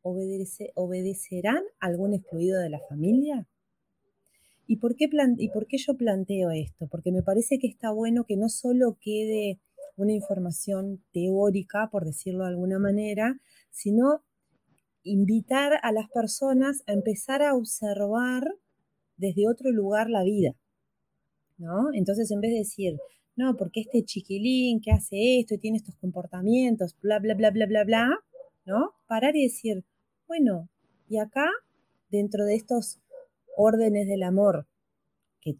[0.04, 3.48] ¿obedecerán algún excluido de la familia?
[4.66, 6.86] ¿Y por, qué ¿Y por qué yo planteo esto?
[6.88, 9.60] Porque me parece que está bueno que no solo quede
[9.96, 13.40] una información teórica, por decirlo de alguna manera,
[13.70, 14.24] sino
[15.02, 18.44] invitar a las personas a empezar a observar
[19.16, 20.56] desde otro lugar la vida,
[21.58, 21.92] ¿no?
[21.92, 22.98] Entonces, en vez de decir,
[23.36, 27.66] no, porque este chiquilín que hace esto y tiene estos comportamientos, bla, bla, bla, bla,
[27.66, 28.08] bla, bla,
[28.64, 28.92] ¿no?
[29.06, 29.84] Parar y decir,
[30.26, 30.68] bueno,
[31.08, 31.48] y acá,
[32.10, 33.00] dentro de estos
[33.56, 34.66] órdenes del amor
[35.40, 35.56] que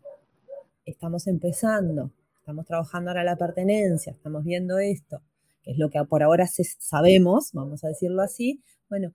[0.85, 5.22] estamos empezando, estamos trabajando ahora la pertenencia, estamos viendo esto,
[5.62, 9.14] que es lo que por ahora sabemos, vamos a decirlo así, bueno,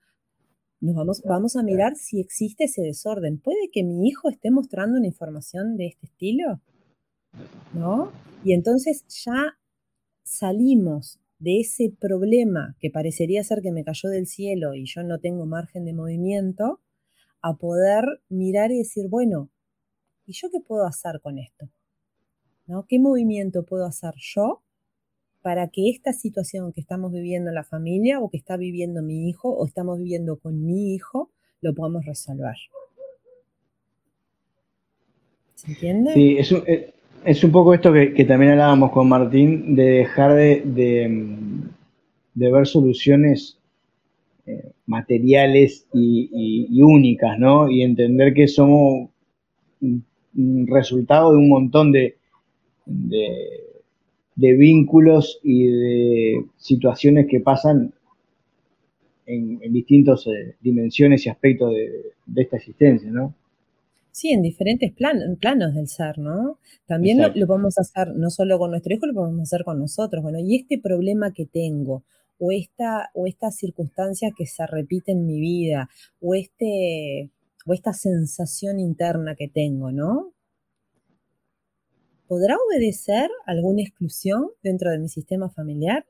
[0.82, 3.38] nos vamos, vamos a mirar si existe ese desorden.
[3.38, 6.62] ¿Puede que mi hijo esté mostrando una información de este estilo?
[7.74, 8.12] ¿No?
[8.46, 9.58] Y entonces ya
[10.24, 15.20] salimos de ese problema que parecería ser que me cayó del cielo y yo no
[15.20, 16.82] tengo margen de movimiento,
[17.42, 19.50] a poder mirar y decir, bueno,
[20.26, 21.70] ¿y yo qué puedo hacer con esto?
[22.68, 22.86] ¿No?
[22.88, 24.62] ¿Qué movimiento puedo hacer yo
[25.42, 29.30] para que esta situación que estamos viviendo en la familia o que está viviendo mi
[29.30, 32.58] hijo o estamos viviendo con mi hijo, lo podamos resolver?
[35.56, 36.14] ¿Se entiende?
[36.14, 36.94] Sí, eh,
[37.26, 40.64] es un poco esto que, también hablábamos con Martín, de dejar de,
[42.34, 43.58] ver soluciones
[44.46, 47.70] eh, materiales y, únicas, ¿no?
[47.70, 49.10] Y entender que somos
[49.82, 52.16] un resultado de un montón de,
[52.86, 57.94] de, vínculos y de situaciones que pasan
[59.26, 63.34] en, distintas eh, dimensiones y aspectos de, de esta existencia, ¿no?
[64.12, 66.60] Sí, en diferentes planos del ser, ¿no?
[66.86, 70.24] También lo, podemos hacer no solo con nuestro hijo, lo podemos hacer con nosotros.
[70.24, 72.04] Bueno, y este problema que tengo,
[72.40, 75.90] o esta, o esta circunstancia que se repite en mi vida,
[76.22, 77.30] o, este,
[77.66, 80.34] o esta sensación interna que tengo, ¿no?
[82.28, 86.06] ¿Podrá obedecer alguna exclusión dentro de mi sistema familiar?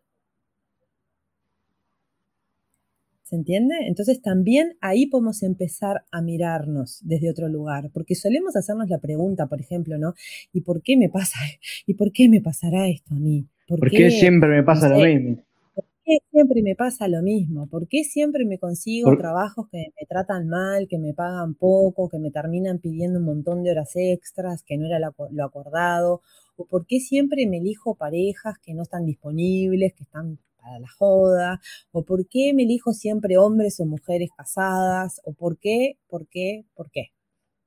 [3.29, 3.75] ¿Se entiende?
[3.85, 9.45] Entonces también ahí podemos empezar a mirarnos desde otro lugar, porque solemos hacernos la pregunta,
[9.45, 10.15] por ejemplo, ¿no?
[10.51, 11.37] ¿Y por qué me pasa?
[11.85, 13.45] ¿Y por qué me pasará esto a mí?
[13.67, 15.43] ¿Por, qué, siempre me pasa lo mismo?
[15.75, 17.67] ¿Por qué siempre me pasa lo mismo?
[17.67, 22.17] ¿Por qué siempre me consigo trabajos que me tratan mal, que me pagan poco, que
[22.17, 26.23] me terminan pidiendo un montón de horas extras, que no era lo acordado?
[26.57, 30.87] ¿O por qué siempre me elijo parejas que no están disponibles, que están para la
[30.87, 31.59] joda,
[31.91, 36.65] o por qué me elijo siempre hombres o mujeres casadas, o por qué, por qué,
[36.75, 37.07] por qué,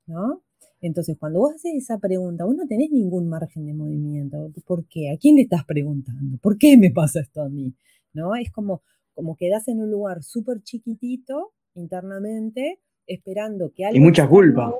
[0.05, 0.43] ¿no?
[0.81, 4.51] Entonces, cuando vos haces esa pregunta, vos no tenés ningún margen de movimiento.
[4.65, 5.11] ¿Por qué?
[5.11, 6.37] ¿A quién le estás preguntando?
[6.39, 7.73] ¿Por qué me pasa esto a mí?
[8.11, 8.35] ¿No?
[8.35, 14.03] Es como, como quedás en un lugar súper chiquitito internamente, esperando que alguien...
[14.03, 14.77] Y mucha culpa.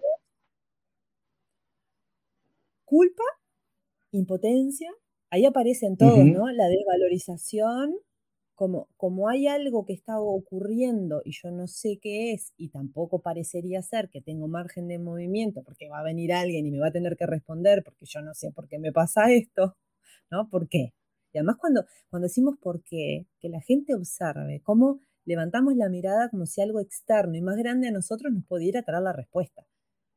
[2.83, 3.23] Culpa,
[4.11, 4.91] impotencia,
[5.33, 6.51] ahí aparecen todos, ¿no?
[6.51, 7.95] La desvalorización,
[8.53, 13.19] como, como hay algo que está ocurriendo y yo no sé qué es y tampoco
[13.23, 16.89] parecería ser que tengo margen de movimiento porque va a venir alguien y me va
[16.89, 19.75] a tener que responder porque yo no sé por qué me pasa esto,
[20.29, 20.49] ¿no?
[20.51, 20.93] ¿Por qué?
[21.33, 26.29] Y además cuando, cuando decimos por qué, que la gente observe cómo levantamos la mirada
[26.29, 29.65] como si algo externo y más grande a nosotros nos pudiera traer la respuesta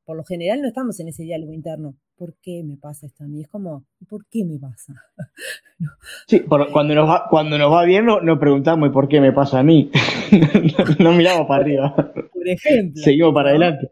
[0.07, 1.97] por lo general no estamos en ese diálogo interno.
[2.17, 3.43] ¿Por qué me pasa esto a mí?
[3.43, 4.95] Es como, ¿por qué me pasa?
[6.27, 9.63] Sí, cuando, nos va, cuando nos va bien nos preguntamos, ¿por qué me pasa a
[9.63, 9.91] mí?
[11.01, 11.95] no, miramos para arriba.
[11.95, 13.03] Por ejemplo.
[13.03, 13.91] Seguimos para adelante.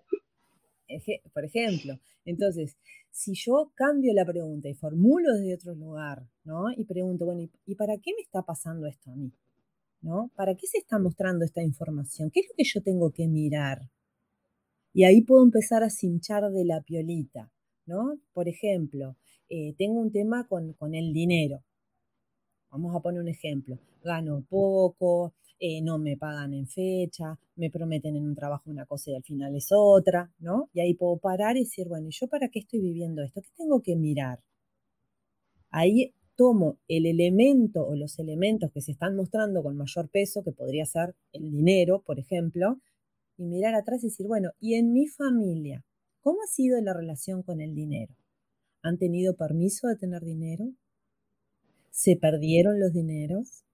[1.34, 2.78] Por ejemplo, entonces,
[3.10, 6.70] si yo cambio la pregunta y formulo desde otro lugar, ¿no?
[6.74, 9.30] Y pregunto, bueno, ¿y para qué me está pasando esto a mí?
[10.00, 10.30] ¿No?
[10.34, 12.30] ¿Para qué se está mostrando esta información?
[12.30, 13.90] ¿Qué es lo que yo tengo que mirar?
[14.94, 17.50] Y ahí puedo empezar a cinchar de la piolita,
[17.84, 18.16] ¿no?
[18.32, 19.16] Por ejemplo,
[19.48, 21.64] eh, tengo un tema con, el dinero.
[22.70, 23.76] Vamos a poner un ejemplo.
[24.04, 29.10] Gano poco, eh, no me pagan en fecha, me prometen en un trabajo una cosa
[29.10, 30.70] y al final es otra, ¿no?
[30.72, 33.42] Y ahí puedo parar y decir, bueno, ¿y yo para qué estoy viviendo esto?
[33.42, 34.40] ¿Qué tengo que mirar?
[35.70, 40.52] Ahí tomo el elemento o los elementos que se están mostrando con mayor peso, que
[40.52, 42.78] podría ser el dinero, por ejemplo,
[43.36, 45.84] y mirar atrás y decir, bueno, ¿y en mi familia?
[46.20, 48.14] ¿Cómo ha sido la relación con el dinero?
[48.82, 50.72] ¿Han tenido permiso de tener dinero?
[51.90, 53.64] ¿Se perdieron los dineros?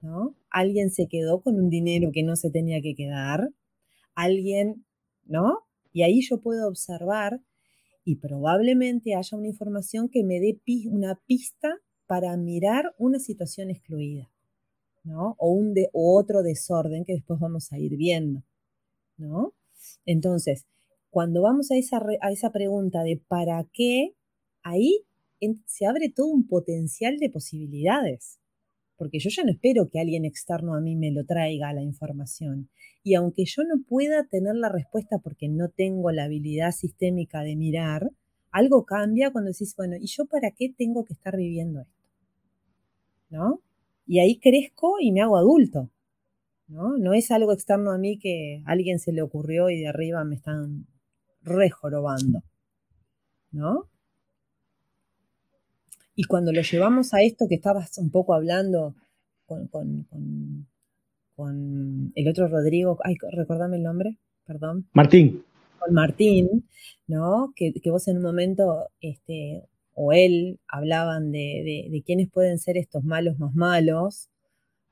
[0.00, 0.36] ¿No?
[0.50, 3.50] ¿Alguien se quedó con un dinero que no se tenía que quedar?
[4.14, 4.84] ¿Alguien,
[5.24, 5.60] no?
[5.92, 7.40] Y ahí yo puedo observar
[8.04, 14.30] y probablemente haya una información que me dé una pista para mirar una situación excluida,
[15.04, 15.36] ¿no?
[15.38, 18.42] O, un o otro desorden que después vamos a ir viendo.
[19.16, 19.54] ¿No?
[20.06, 20.66] Entonces,
[21.10, 24.14] cuando vamos a esa, a esa pregunta de para qué,
[24.62, 25.04] ahí
[25.66, 28.38] se abre todo un potencial de posibilidades.
[28.96, 32.70] porque yo ya no espero que alguien externo a mí me lo traiga la información.
[33.02, 37.56] Y aunque yo no pueda tener la respuesta porque no tengo la habilidad sistémica de
[37.56, 38.10] mirar,
[38.50, 41.92] algo cambia cuando decís, bueno, ¿y yo para qué tengo que estar viviendo esto?
[43.28, 43.60] ¿No?
[44.06, 45.90] Y ahí crezco y me hago adulto.
[46.68, 46.96] ¿No?
[46.98, 50.24] No es algo externo a mí que a alguien se le ocurrió y de arriba
[50.24, 50.86] me están
[51.42, 52.42] rejorobando.
[53.52, 53.88] ¿No?
[56.16, 58.94] Y cuando lo llevamos a esto que estabas un poco hablando
[59.46, 59.66] con,
[62.14, 64.86] el otro Rodrigo, ay, recordame el nombre, perdón.
[64.92, 65.44] Martín.
[65.78, 66.68] Con Martín,
[67.06, 67.52] ¿no?
[67.56, 73.02] Que, vos en un momento, este, o él, hablaban de, de, quiénes pueden ser estos
[73.02, 74.28] malos más malos,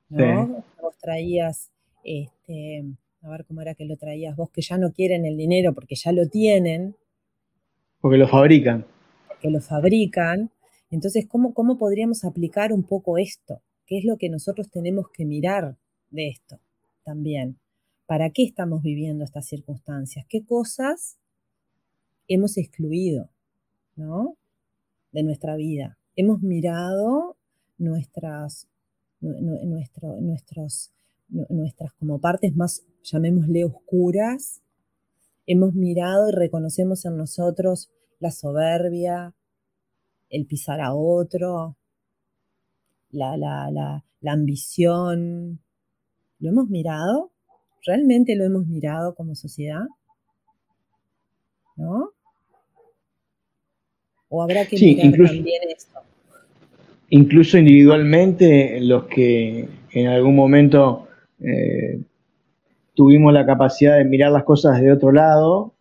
[0.08, 0.64] ¿no?
[1.03, 1.71] Traías,
[2.05, 2.85] este,
[3.21, 5.97] a ver cómo era que lo traías, vos que ya no quieren el dinero porque
[5.97, 6.97] ya lo tienen.
[8.01, 8.87] Porque lo fabrican.
[9.29, 10.51] Porque lo fabrican.
[10.91, 13.61] Entonces, ¿cómo, ¿cómo podríamos aplicar un poco esto?
[13.87, 15.77] ¿Qué es lo que nosotros tenemos que mirar
[16.11, 16.61] de esto
[17.05, 17.59] también?
[18.07, 20.25] ¿Para qué estamos viviendo estas circunstancias?
[20.29, 21.19] ¿Qué cosas
[22.29, 23.31] hemos excluido
[23.97, 24.37] ¿no?
[25.12, 25.99] de nuestra vida?
[26.15, 27.37] Hemos mirado
[27.79, 28.69] nuestras,
[29.22, 30.90] nuestros,
[31.28, 34.61] nuestras como partes más, llamémosle, oscuras.
[35.46, 39.35] Hemos mirado y reconocemos en nosotros la soberbia,
[40.28, 41.76] el pisar a otro,
[43.11, 45.61] la, la, la, la ambición.
[46.38, 47.30] ¿Lo hemos mirado?
[47.85, 49.87] ¿Realmente lo hemos mirado como sociedad?
[51.76, 52.11] ¿No?
[54.28, 56.02] ¿O habrá que mirar incluso, también esto?
[57.14, 61.09] Incluso individualmente, los que en algún momento
[61.40, 62.01] eh,
[62.94, 65.75] tuvimos la capacidad de mirar las cosas de otro lado,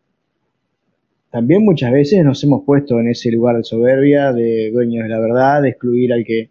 [1.30, 5.20] también muchas veces nos hemos puesto en ese lugar de soberbia, de dueños de la
[5.22, 6.50] verdad, de excluir al que,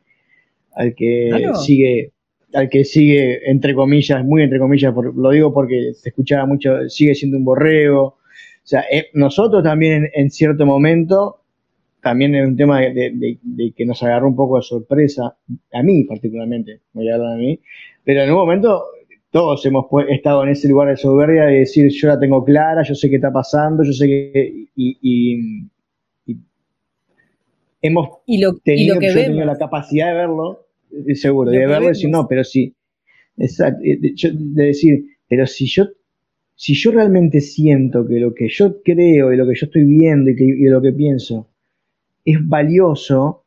[0.73, 1.31] al que
[1.63, 2.13] sigue,
[2.55, 7.15] al que sigue, entre comillas, muy entre comillas, lo digo porque se escuchaba mucho, sigue
[7.15, 8.03] siendo un borrego.
[8.03, 8.17] O
[8.63, 11.40] sea, eh, nosotros también en, cierto momento,
[12.03, 13.39] también es un tema de,
[13.77, 15.37] que nos agarró un poco de sorpresa,
[15.73, 17.61] a mí particularmente, voy a hablar de mí,
[18.05, 18.85] pero en un momento
[19.31, 22.95] todos hemos estado en ese lugar de soberbia de decir yo la tengo clara, yo
[22.95, 24.67] sé qué está pasando, yo sé que...
[24.75, 25.69] Y,
[27.83, 28.09] hemos
[28.63, 30.67] tenido, yo la capacidad de verlo,
[31.07, 32.75] eh, seguro, de verlo y decir, no, pero sí,
[33.39, 35.87] exacto, de decir, pero si yo,
[36.55, 40.31] si yo realmente siento que lo que yo creo y lo que yo estoy viendo
[40.31, 41.49] y, que, lo que pienso
[42.25, 43.45] es valioso,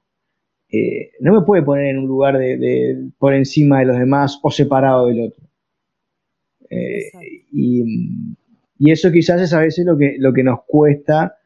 [0.70, 4.50] eh, no me puede poner en un lugar de, por encima de los demás o
[4.50, 5.44] separado del otro.
[6.70, 8.36] Eh, y,
[8.86, 11.38] eso quizás es a veces lo que, lo que nos cuesta,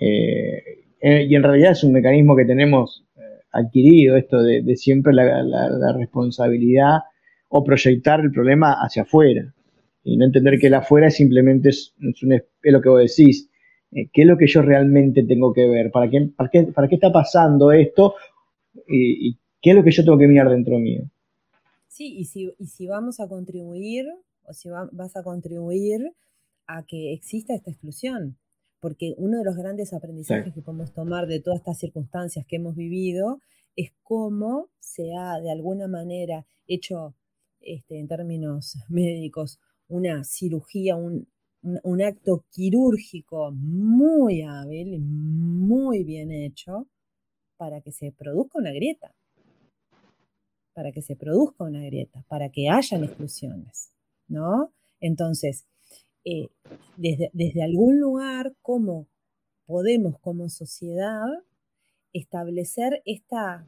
[0.00, 3.06] eh, y en realidad es un mecanismo que tenemos
[3.52, 7.00] adquirido, esto de, siempre la, responsabilidad
[7.48, 9.54] o proyectar el problema hacia afuera,
[10.02, 11.94] y no entender que el afuera simplemente es,
[12.62, 13.49] lo que vos decís,
[13.90, 15.90] ¿Qué es lo que yo realmente tengo que ver?
[15.90, 18.14] ¿Para qué, para qué, para qué está pasando esto?
[18.86, 21.10] Y, qué es lo que yo tengo que mirar dentro mío?
[21.88, 24.06] Sí, y si, y si vamos a contribuir
[24.44, 26.12] o si vas a contribuir
[26.66, 28.38] a que exista esta exclusión.
[28.78, 32.76] Porque uno de los grandes aprendizajes que podemos tomar de todas estas circunstancias que hemos
[32.76, 33.40] vivido
[33.76, 37.14] es cómo se ha de alguna manera hecho,
[37.60, 41.28] este, en términos médicos, una cirugía, un,
[41.62, 46.86] un, acto quirúrgico muy hábil, muy bien hecho,
[47.56, 49.14] para que se produzca una grieta.
[50.72, 53.92] Para que se produzca una grieta, para que hayan exclusiones.
[54.28, 54.72] ¿no?
[55.00, 55.66] Entonces,
[56.24, 56.48] eh,
[56.96, 59.06] desde, desde algún lugar, ¿cómo
[59.66, 61.26] podemos como sociedad
[62.12, 63.66] establecer esta,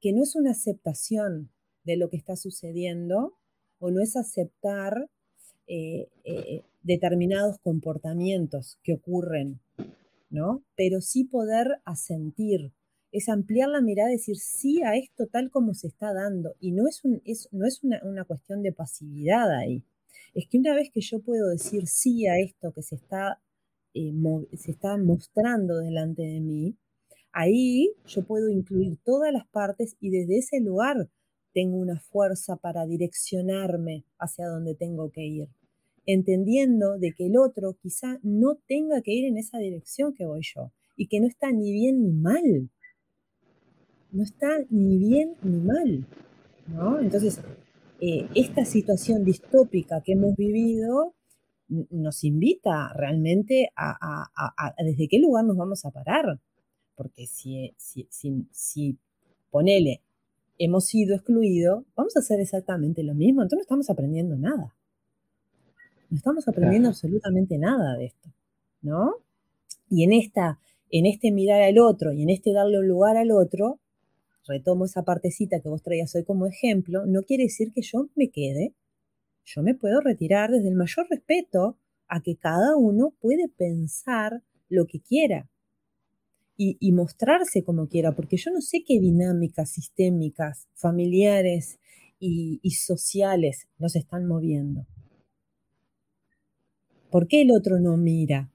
[0.00, 1.50] que no es una aceptación
[1.84, 3.34] de lo que está sucediendo
[3.78, 5.08] o no es aceptar
[5.66, 9.60] eh, eh, determinados comportamientos que ocurren,
[10.30, 10.62] ¿no?
[10.76, 12.72] Pero sí poder asentir,
[13.10, 16.54] es ampliar la mirada decir sí a esto tal como se está dando.
[16.60, 19.82] Y no es, un, no es una, cuestión de pasividad ahí.
[20.34, 23.40] Es que una vez que yo puedo decir sí a esto que se está,
[23.94, 24.12] eh,
[24.56, 26.76] se está mostrando delante de mí,
[27.32, 31.08] ahí yo puedo incluir todas las partes y desde ese lugar
[31.52, 35.48] tengo una fuerza para direccionarme hacia donde tengo que ir,
[36.06, 40.40] entendiendo de que el otro quizá no tenga que ir en esa dirección que voy
[40.42, 42.70] yo y que no está ni bien ni mal,
[44.12, 46.06] no está ni bien ni mal.
[46.68, 47.00] ¿no?
[47.00, 47.40] Entonces,
[48.00, 51.14] eh, esta situación distópica que hemos vivido
[51.68, 54.28] nos invita realmente a,
[54.78, 56.40] desde qué lugar nos vamos a parar.
[56.94, 58.08] Porque si, si,
[58.52, 58.98] si,
[59.50, 60.02] ponele,
[60.58, 63.42] hemos sido excluidos, vamos a hacer exactamente lo mismo.
[63.42, 64.75] Entonces no estamos aprendiendo nada.
[66.10, 68.30] No estamos aprendiendo absolutamente nada de esto,
[68.82, 69.16] ¿no?
[69.88, 73.30] Y en esta, en este mirar al otro y en este darle un lugar al
[73.30, 73.80] otro,
[74.46, 78.30] retomo esa partecita que vos traías hoy como ejemplo, no quiere decir que yo me
[78.30, 78.74] quede.
[79.44, 81.78] Yo me puedo retirar desde el mayor respeto
[82.08, 85.48] a que cada uno puede pensar lo que quiera
[86.58, 91.78] y, mostrarse como quiera, porque yo no sé qué dinámicas sistémicas, familiares
[92.18, 94.86] y, y sociales nos están moviendo.
[97.16, 98.50] ¿Por qué el otro no mira?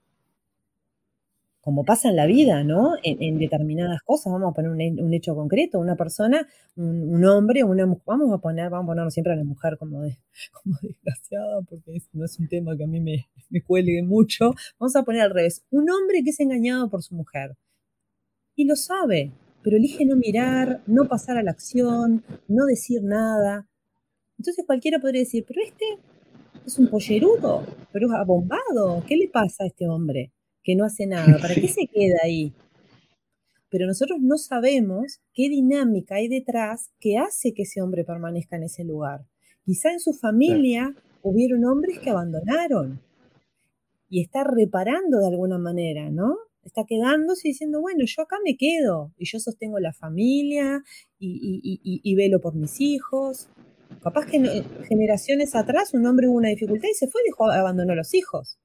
[1.61, 2.93] como pasa en la vida, ¿no?
[3.01, 4.69] En, determinadas cosas, vamos a poner
[5.01, 9.33] un, hecho concreto, una persona, un, hombre, una vamos a poner, vamos a ponernos siempre
[9.33, 10.01] a la mujer como,
[10.83, 15.21] desgraciada, porque no es un tema que a mí me cuelgue mucho, vamos a poner
[15.21, 17.57] al revés, un hombre que es engañado por su mujer,
[18.55, 19.31] y lo sabe,
[19.63, 23.67] pero elige no mirar, no pasar a la acción, no decir nada.
[24.37, 25.85] Entonces cualquiera podría decir, pero este
[26.65, 30.31] es un pollerudo, pero es abombado, ¿qué le pasa a este hombre?
[30.63, 31.37] que no hace nada.
[31.39, 32.53] ¿Para qué se queda ahí?
[33.69, 38.63] Pero nosotros no sabemos qué dinámica hay detrás que hace que ese hombre permanezca en
[38.63, 39.25] ese lugar.
[39.65, 42.99] Quizá en su familia hubieron hombres que abandonaron
[44.09, 46.35] y está reparando de alguna manera, ¿no?
[46.65, 50.83] Está quedándose y diciendo, bueno, yo acá me quedo y yo sostengo la familia
[51.17, 53.47] y, velo por mis hijos.
[54.01, 57.95] Capaz que generaciones atrás un hombre hubo una dificultad y se fue dejó, abandonó a
[57.95, 58.57] los hijos.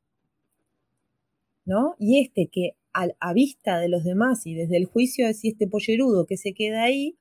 [1.66, 1.96] ¿no?
[1.98, 5.68] Y este que a, vista de los demás y desde el juicio de si este
[5.68, 7.18] pollerudo que se queda ahí,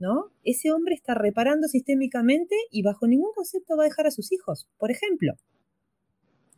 [0.00, 0.32] ¿no?
[0.42, 4.68] Ese hombre está reparando sistémicamente y bajo ningún concepto va a dejar a sus hijos,
[4.76, 5.34] por ejemplo.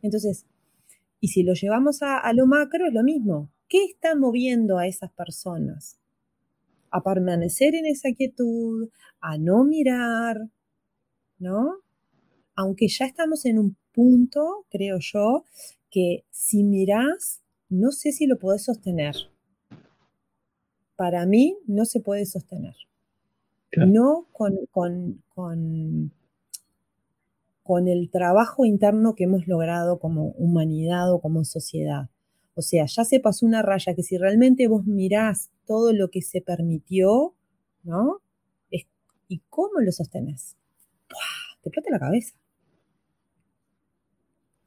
[0.01, 0.47] Entonces,
[1.19, 3.51] y si lo llevamos a lo macro, es lo mismo.
[3.67, 5.99] ¿Qué está moviendo a esas personas?
[6.89, 10.49] A permanecer en esa quietud, a no mirar,
[11.41, 11.79] ¿no?
[12.55, 15.43] Aunque ya estamos en un punto, creo yo,
[15.89, 19.15] que si mirás, no sé si lo podés sostener.
[20.95, 22.75] Para mí no se puede sostener.
[23.75, 26.11] No con, con, con,
[27.63, 32.09] con el trabajo interno que hemos logrado como humanidad o como sociedad.
[32.53, 36.21] O sea, ya se pasó una raya que si realmente vos mirás todo lo que
[36.21, 37.33] se permitió,
[37.83, 38.21] ¿no?
[39.29, 40.57] ¿Y cómo lo sostenés?
[41.61, 42.33] Te explota la cabeza.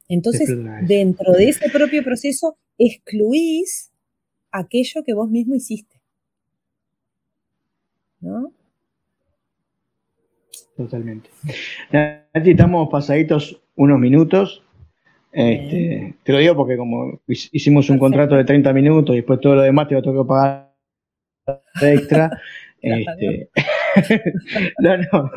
[0.08, 0.48] Entonces,
[0.82, 3.90] dentro de ese propio proceso, excluís
[4.50, 6.00] aquello que vos mismo hiciste.
[8.20, 8.52] ¿No?
[10.76, 11.30] Totalmente.
[12.32, 14.62] estamos pasaditos unos minutos.
[15.32, 19.56] Este, te lo digo porque como hicimos un contrato de 30 minutos y después todo
[19.56, 20.74] lo demás te lo tengo que pagar
[21.82, 22.30] extra.
[22.80, 23.50] este,
[24.80, 25.30] no, no.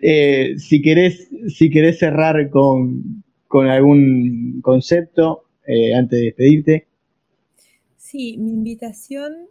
[0.00, 6.88] Eh, si, querés, si cerrar con, con algún concepto eh, antes de despedirte.
[7.96, 9.48] Sí, mi invitación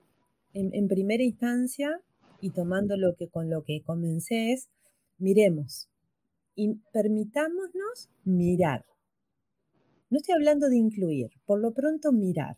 [0.53, 2.01] en, primera instancia
[2.41, 4.69] y tomando lo que con lo que comencé es
[5.19, 5.89] miremos
[6.55, 8.83] y permitámonos mirar.
[10.09, 12.57] No estoy hablando de incluir, por lo pronto mirar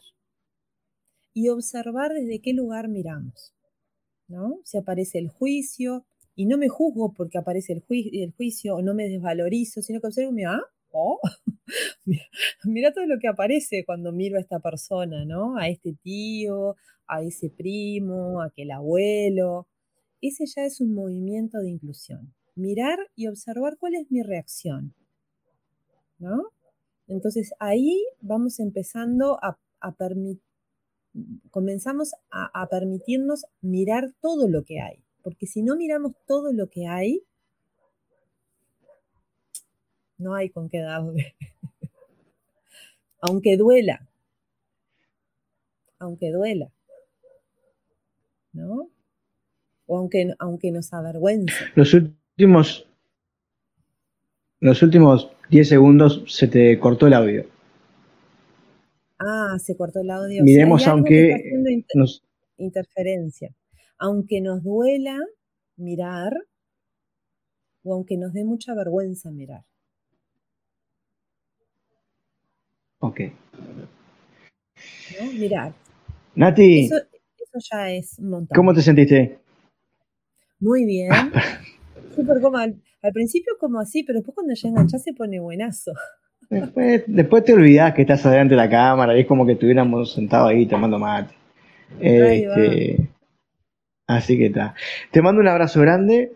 [1.33, 3.53] y observar desde qué lugar miramos.
[4.29, 4.61] ¿No?
[4.63, 6.05] Si aparece el juicio,
[6.39, 10.07] y no me juzgo porque aparece el, el juicio o no me desvalorizo, sino que
[10.07, 10.61] observo, ah,
[10.91, 11.19] oh,
[12.63, 15.57] mira, todo lo que aparece cuando miro a esta persona, ¿no?
[15.57, 16.77] A este tío,
[17.07, 19.67] a ese primo, a aquel abuelo.
[20.21, 22.33] Ese ya es un movimiento de inclusión.
[22.55, 24.93] Mirar y observar cuál es mi reacción,
[26.19, 26.51] ¿no?
[27.07, 29.57] Entonces ahí vamos empezando a,
[29.97, 30.41] permitir,
[31.51, 36.87] comenzamos a permitirnos mirar todo lo que hay, porque si no miramos todo lo que
[36.87, 37.23] hay,
[40.17, 41.35] no hay con qué darle.
[43.21, 44.07] aunque duela,
[45.97, 46.71] aunque duela,
[48.53, 48.89] ¿no?
[49.87, 51.53] O aunque, aunque nos avergüence.
[51.75, 52.87] Los últimos,
[54.59, 57.45] los últimos 10 segundos se te cortó el audio.
[59.19, 60.43] Ah, se cortó el audio.
[60.43, 61.51] Miremos aunque
[61.93, 62.23] nos...
[62.57, 63.53] interferencia.
[63.97, 65.17] Aunque nos duela
[65.75, 66.33] mirar
[67.83, 69.65] o aunque nos dé mucha vergüenza mirar.
[72.99, 73.19] Ok.
[75.19, 75.31] ¿No?
[75.33, 75.73] Mirar.
[76.35, 76.85] Nati.
[76.85, 76.97] Eso,
[77.71, 78.55] ya es un montón.
[78.55, 79.39] ¿Cómo te sentiste?
[80.59, 81.09] Muy bien.
[82.15, 82.81] Súper como al,
[83.13, 85.93] principio como así, pero después cuando ya enganchás se pone buenazo.
[86.49, 90.13] Después, después te olvidás que estás adelante de la cámara y es como que estuviéramos
[90.13, 91.35] sentados ahí tomando mate.
[91.99, 93.09] Este,
[94.09, 94.73] Así que está.
[95.11, 96.31] Te mando un abrazo grande.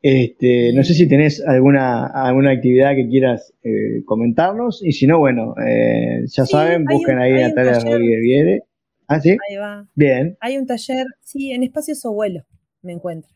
[0.00, 4.80] Este, no sé si tenés alguna, alguna actividad que quieras eh, comentarnos.
[4.84, 8.62] Y si no, bueno, eh, ya saben, busquen ahí a Natalia Rodríguez Viere.
[9.08, 9.30] Ah, sí.
[9.30, 9.88] Ahí va.
[9.96, 10.36] Bien.
[10.40, 12.44] Hay un taller, sí, en Espacio Sobuelo
[12.82, 13.34] me encuentran.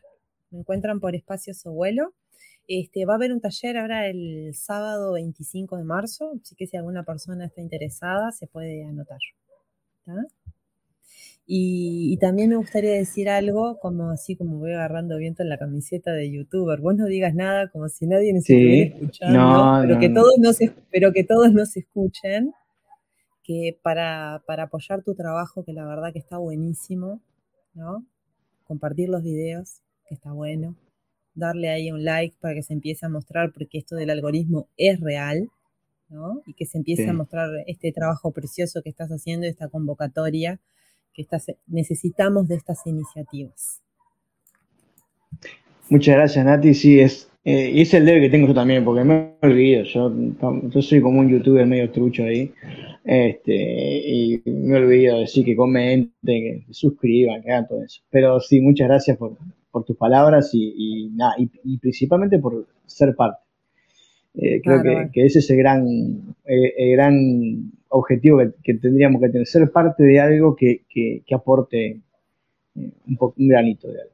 [0.51, 2.13] Me encuentran por Espacio Sobuelo.
[2.67, 6.77] Este, va a haber un taller ahora el sábado 25 de marzo, así que si
[6.77, 9.19] alguna persona está interesada se puede anotar.
[11.47, 16.11] Y, también me gustaría decir algo, como así como voy agarrando viento en la camiseta
[16.11, 16.79] de youtuber.
[16.79, 20.57] Vos no digas nada como si nadie nos estuviera escuchando, pero, que Todos nos,
[20.91, 22.51] pero que todos nos escuchen,
[23.43, 27.21] que para, para apoyar tu trabajo, que la verdad que está buenísimo,
[27.75, 28.03] ¿no?
[28.63, 30.75] Compartir los videos, que está bueno.
[31.35, 34.99] Darle ahí un like para que se empiece a mostrar, porque esto del algoritmo es
[34.99, 35.49] real,
[36.09, 36.41] ¿no?
[36.47, 40.59] Y que se empiece a mostrar este trabajo precioso que estás haciendo, esta convocatoria
[41.13, 41.25] que
[41.67, 43.81] necesitamos de estas iniciativas.
[45.89, 46.73] Muchas gracias, Nati.
[46.73, 49.83] Sí, es, eh, y es el debe que tengo yo también, porque me olvido.
[49.83, 50.13] Yo,
[50.69, 52.51] yo soy como un youtuber medio trucho ahí.
[53.03, 58.01] Este, y me olvido de decir que comenten, que suscriban, que hagan todo eso.
[58.09, 59.37] Pero sí, muchas gracias por,
[59.83, 61.11] tus palabras y,
[61.63, 63.43] y, principalmente por ser parte.
[64.35, 65.87] Eh, creo que, que, ese es el gran,
[66.45, 70.83] eh, el gran objetivo que, tendríamos que tener, ser parte de algo que,
[71.33, 72.01] aporte eh,
[72.75, 74.13] un, un granito de algo.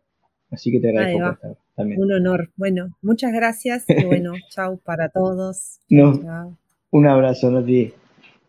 [0.51, 2.01] Así que te agradezco por también.
[2.01, 2.49] Un honor.
[2.55, 5.79] Bueno, muchas gracias y bueno, chao para todos.
[5.89, 7.93] Un abrazo, Nati.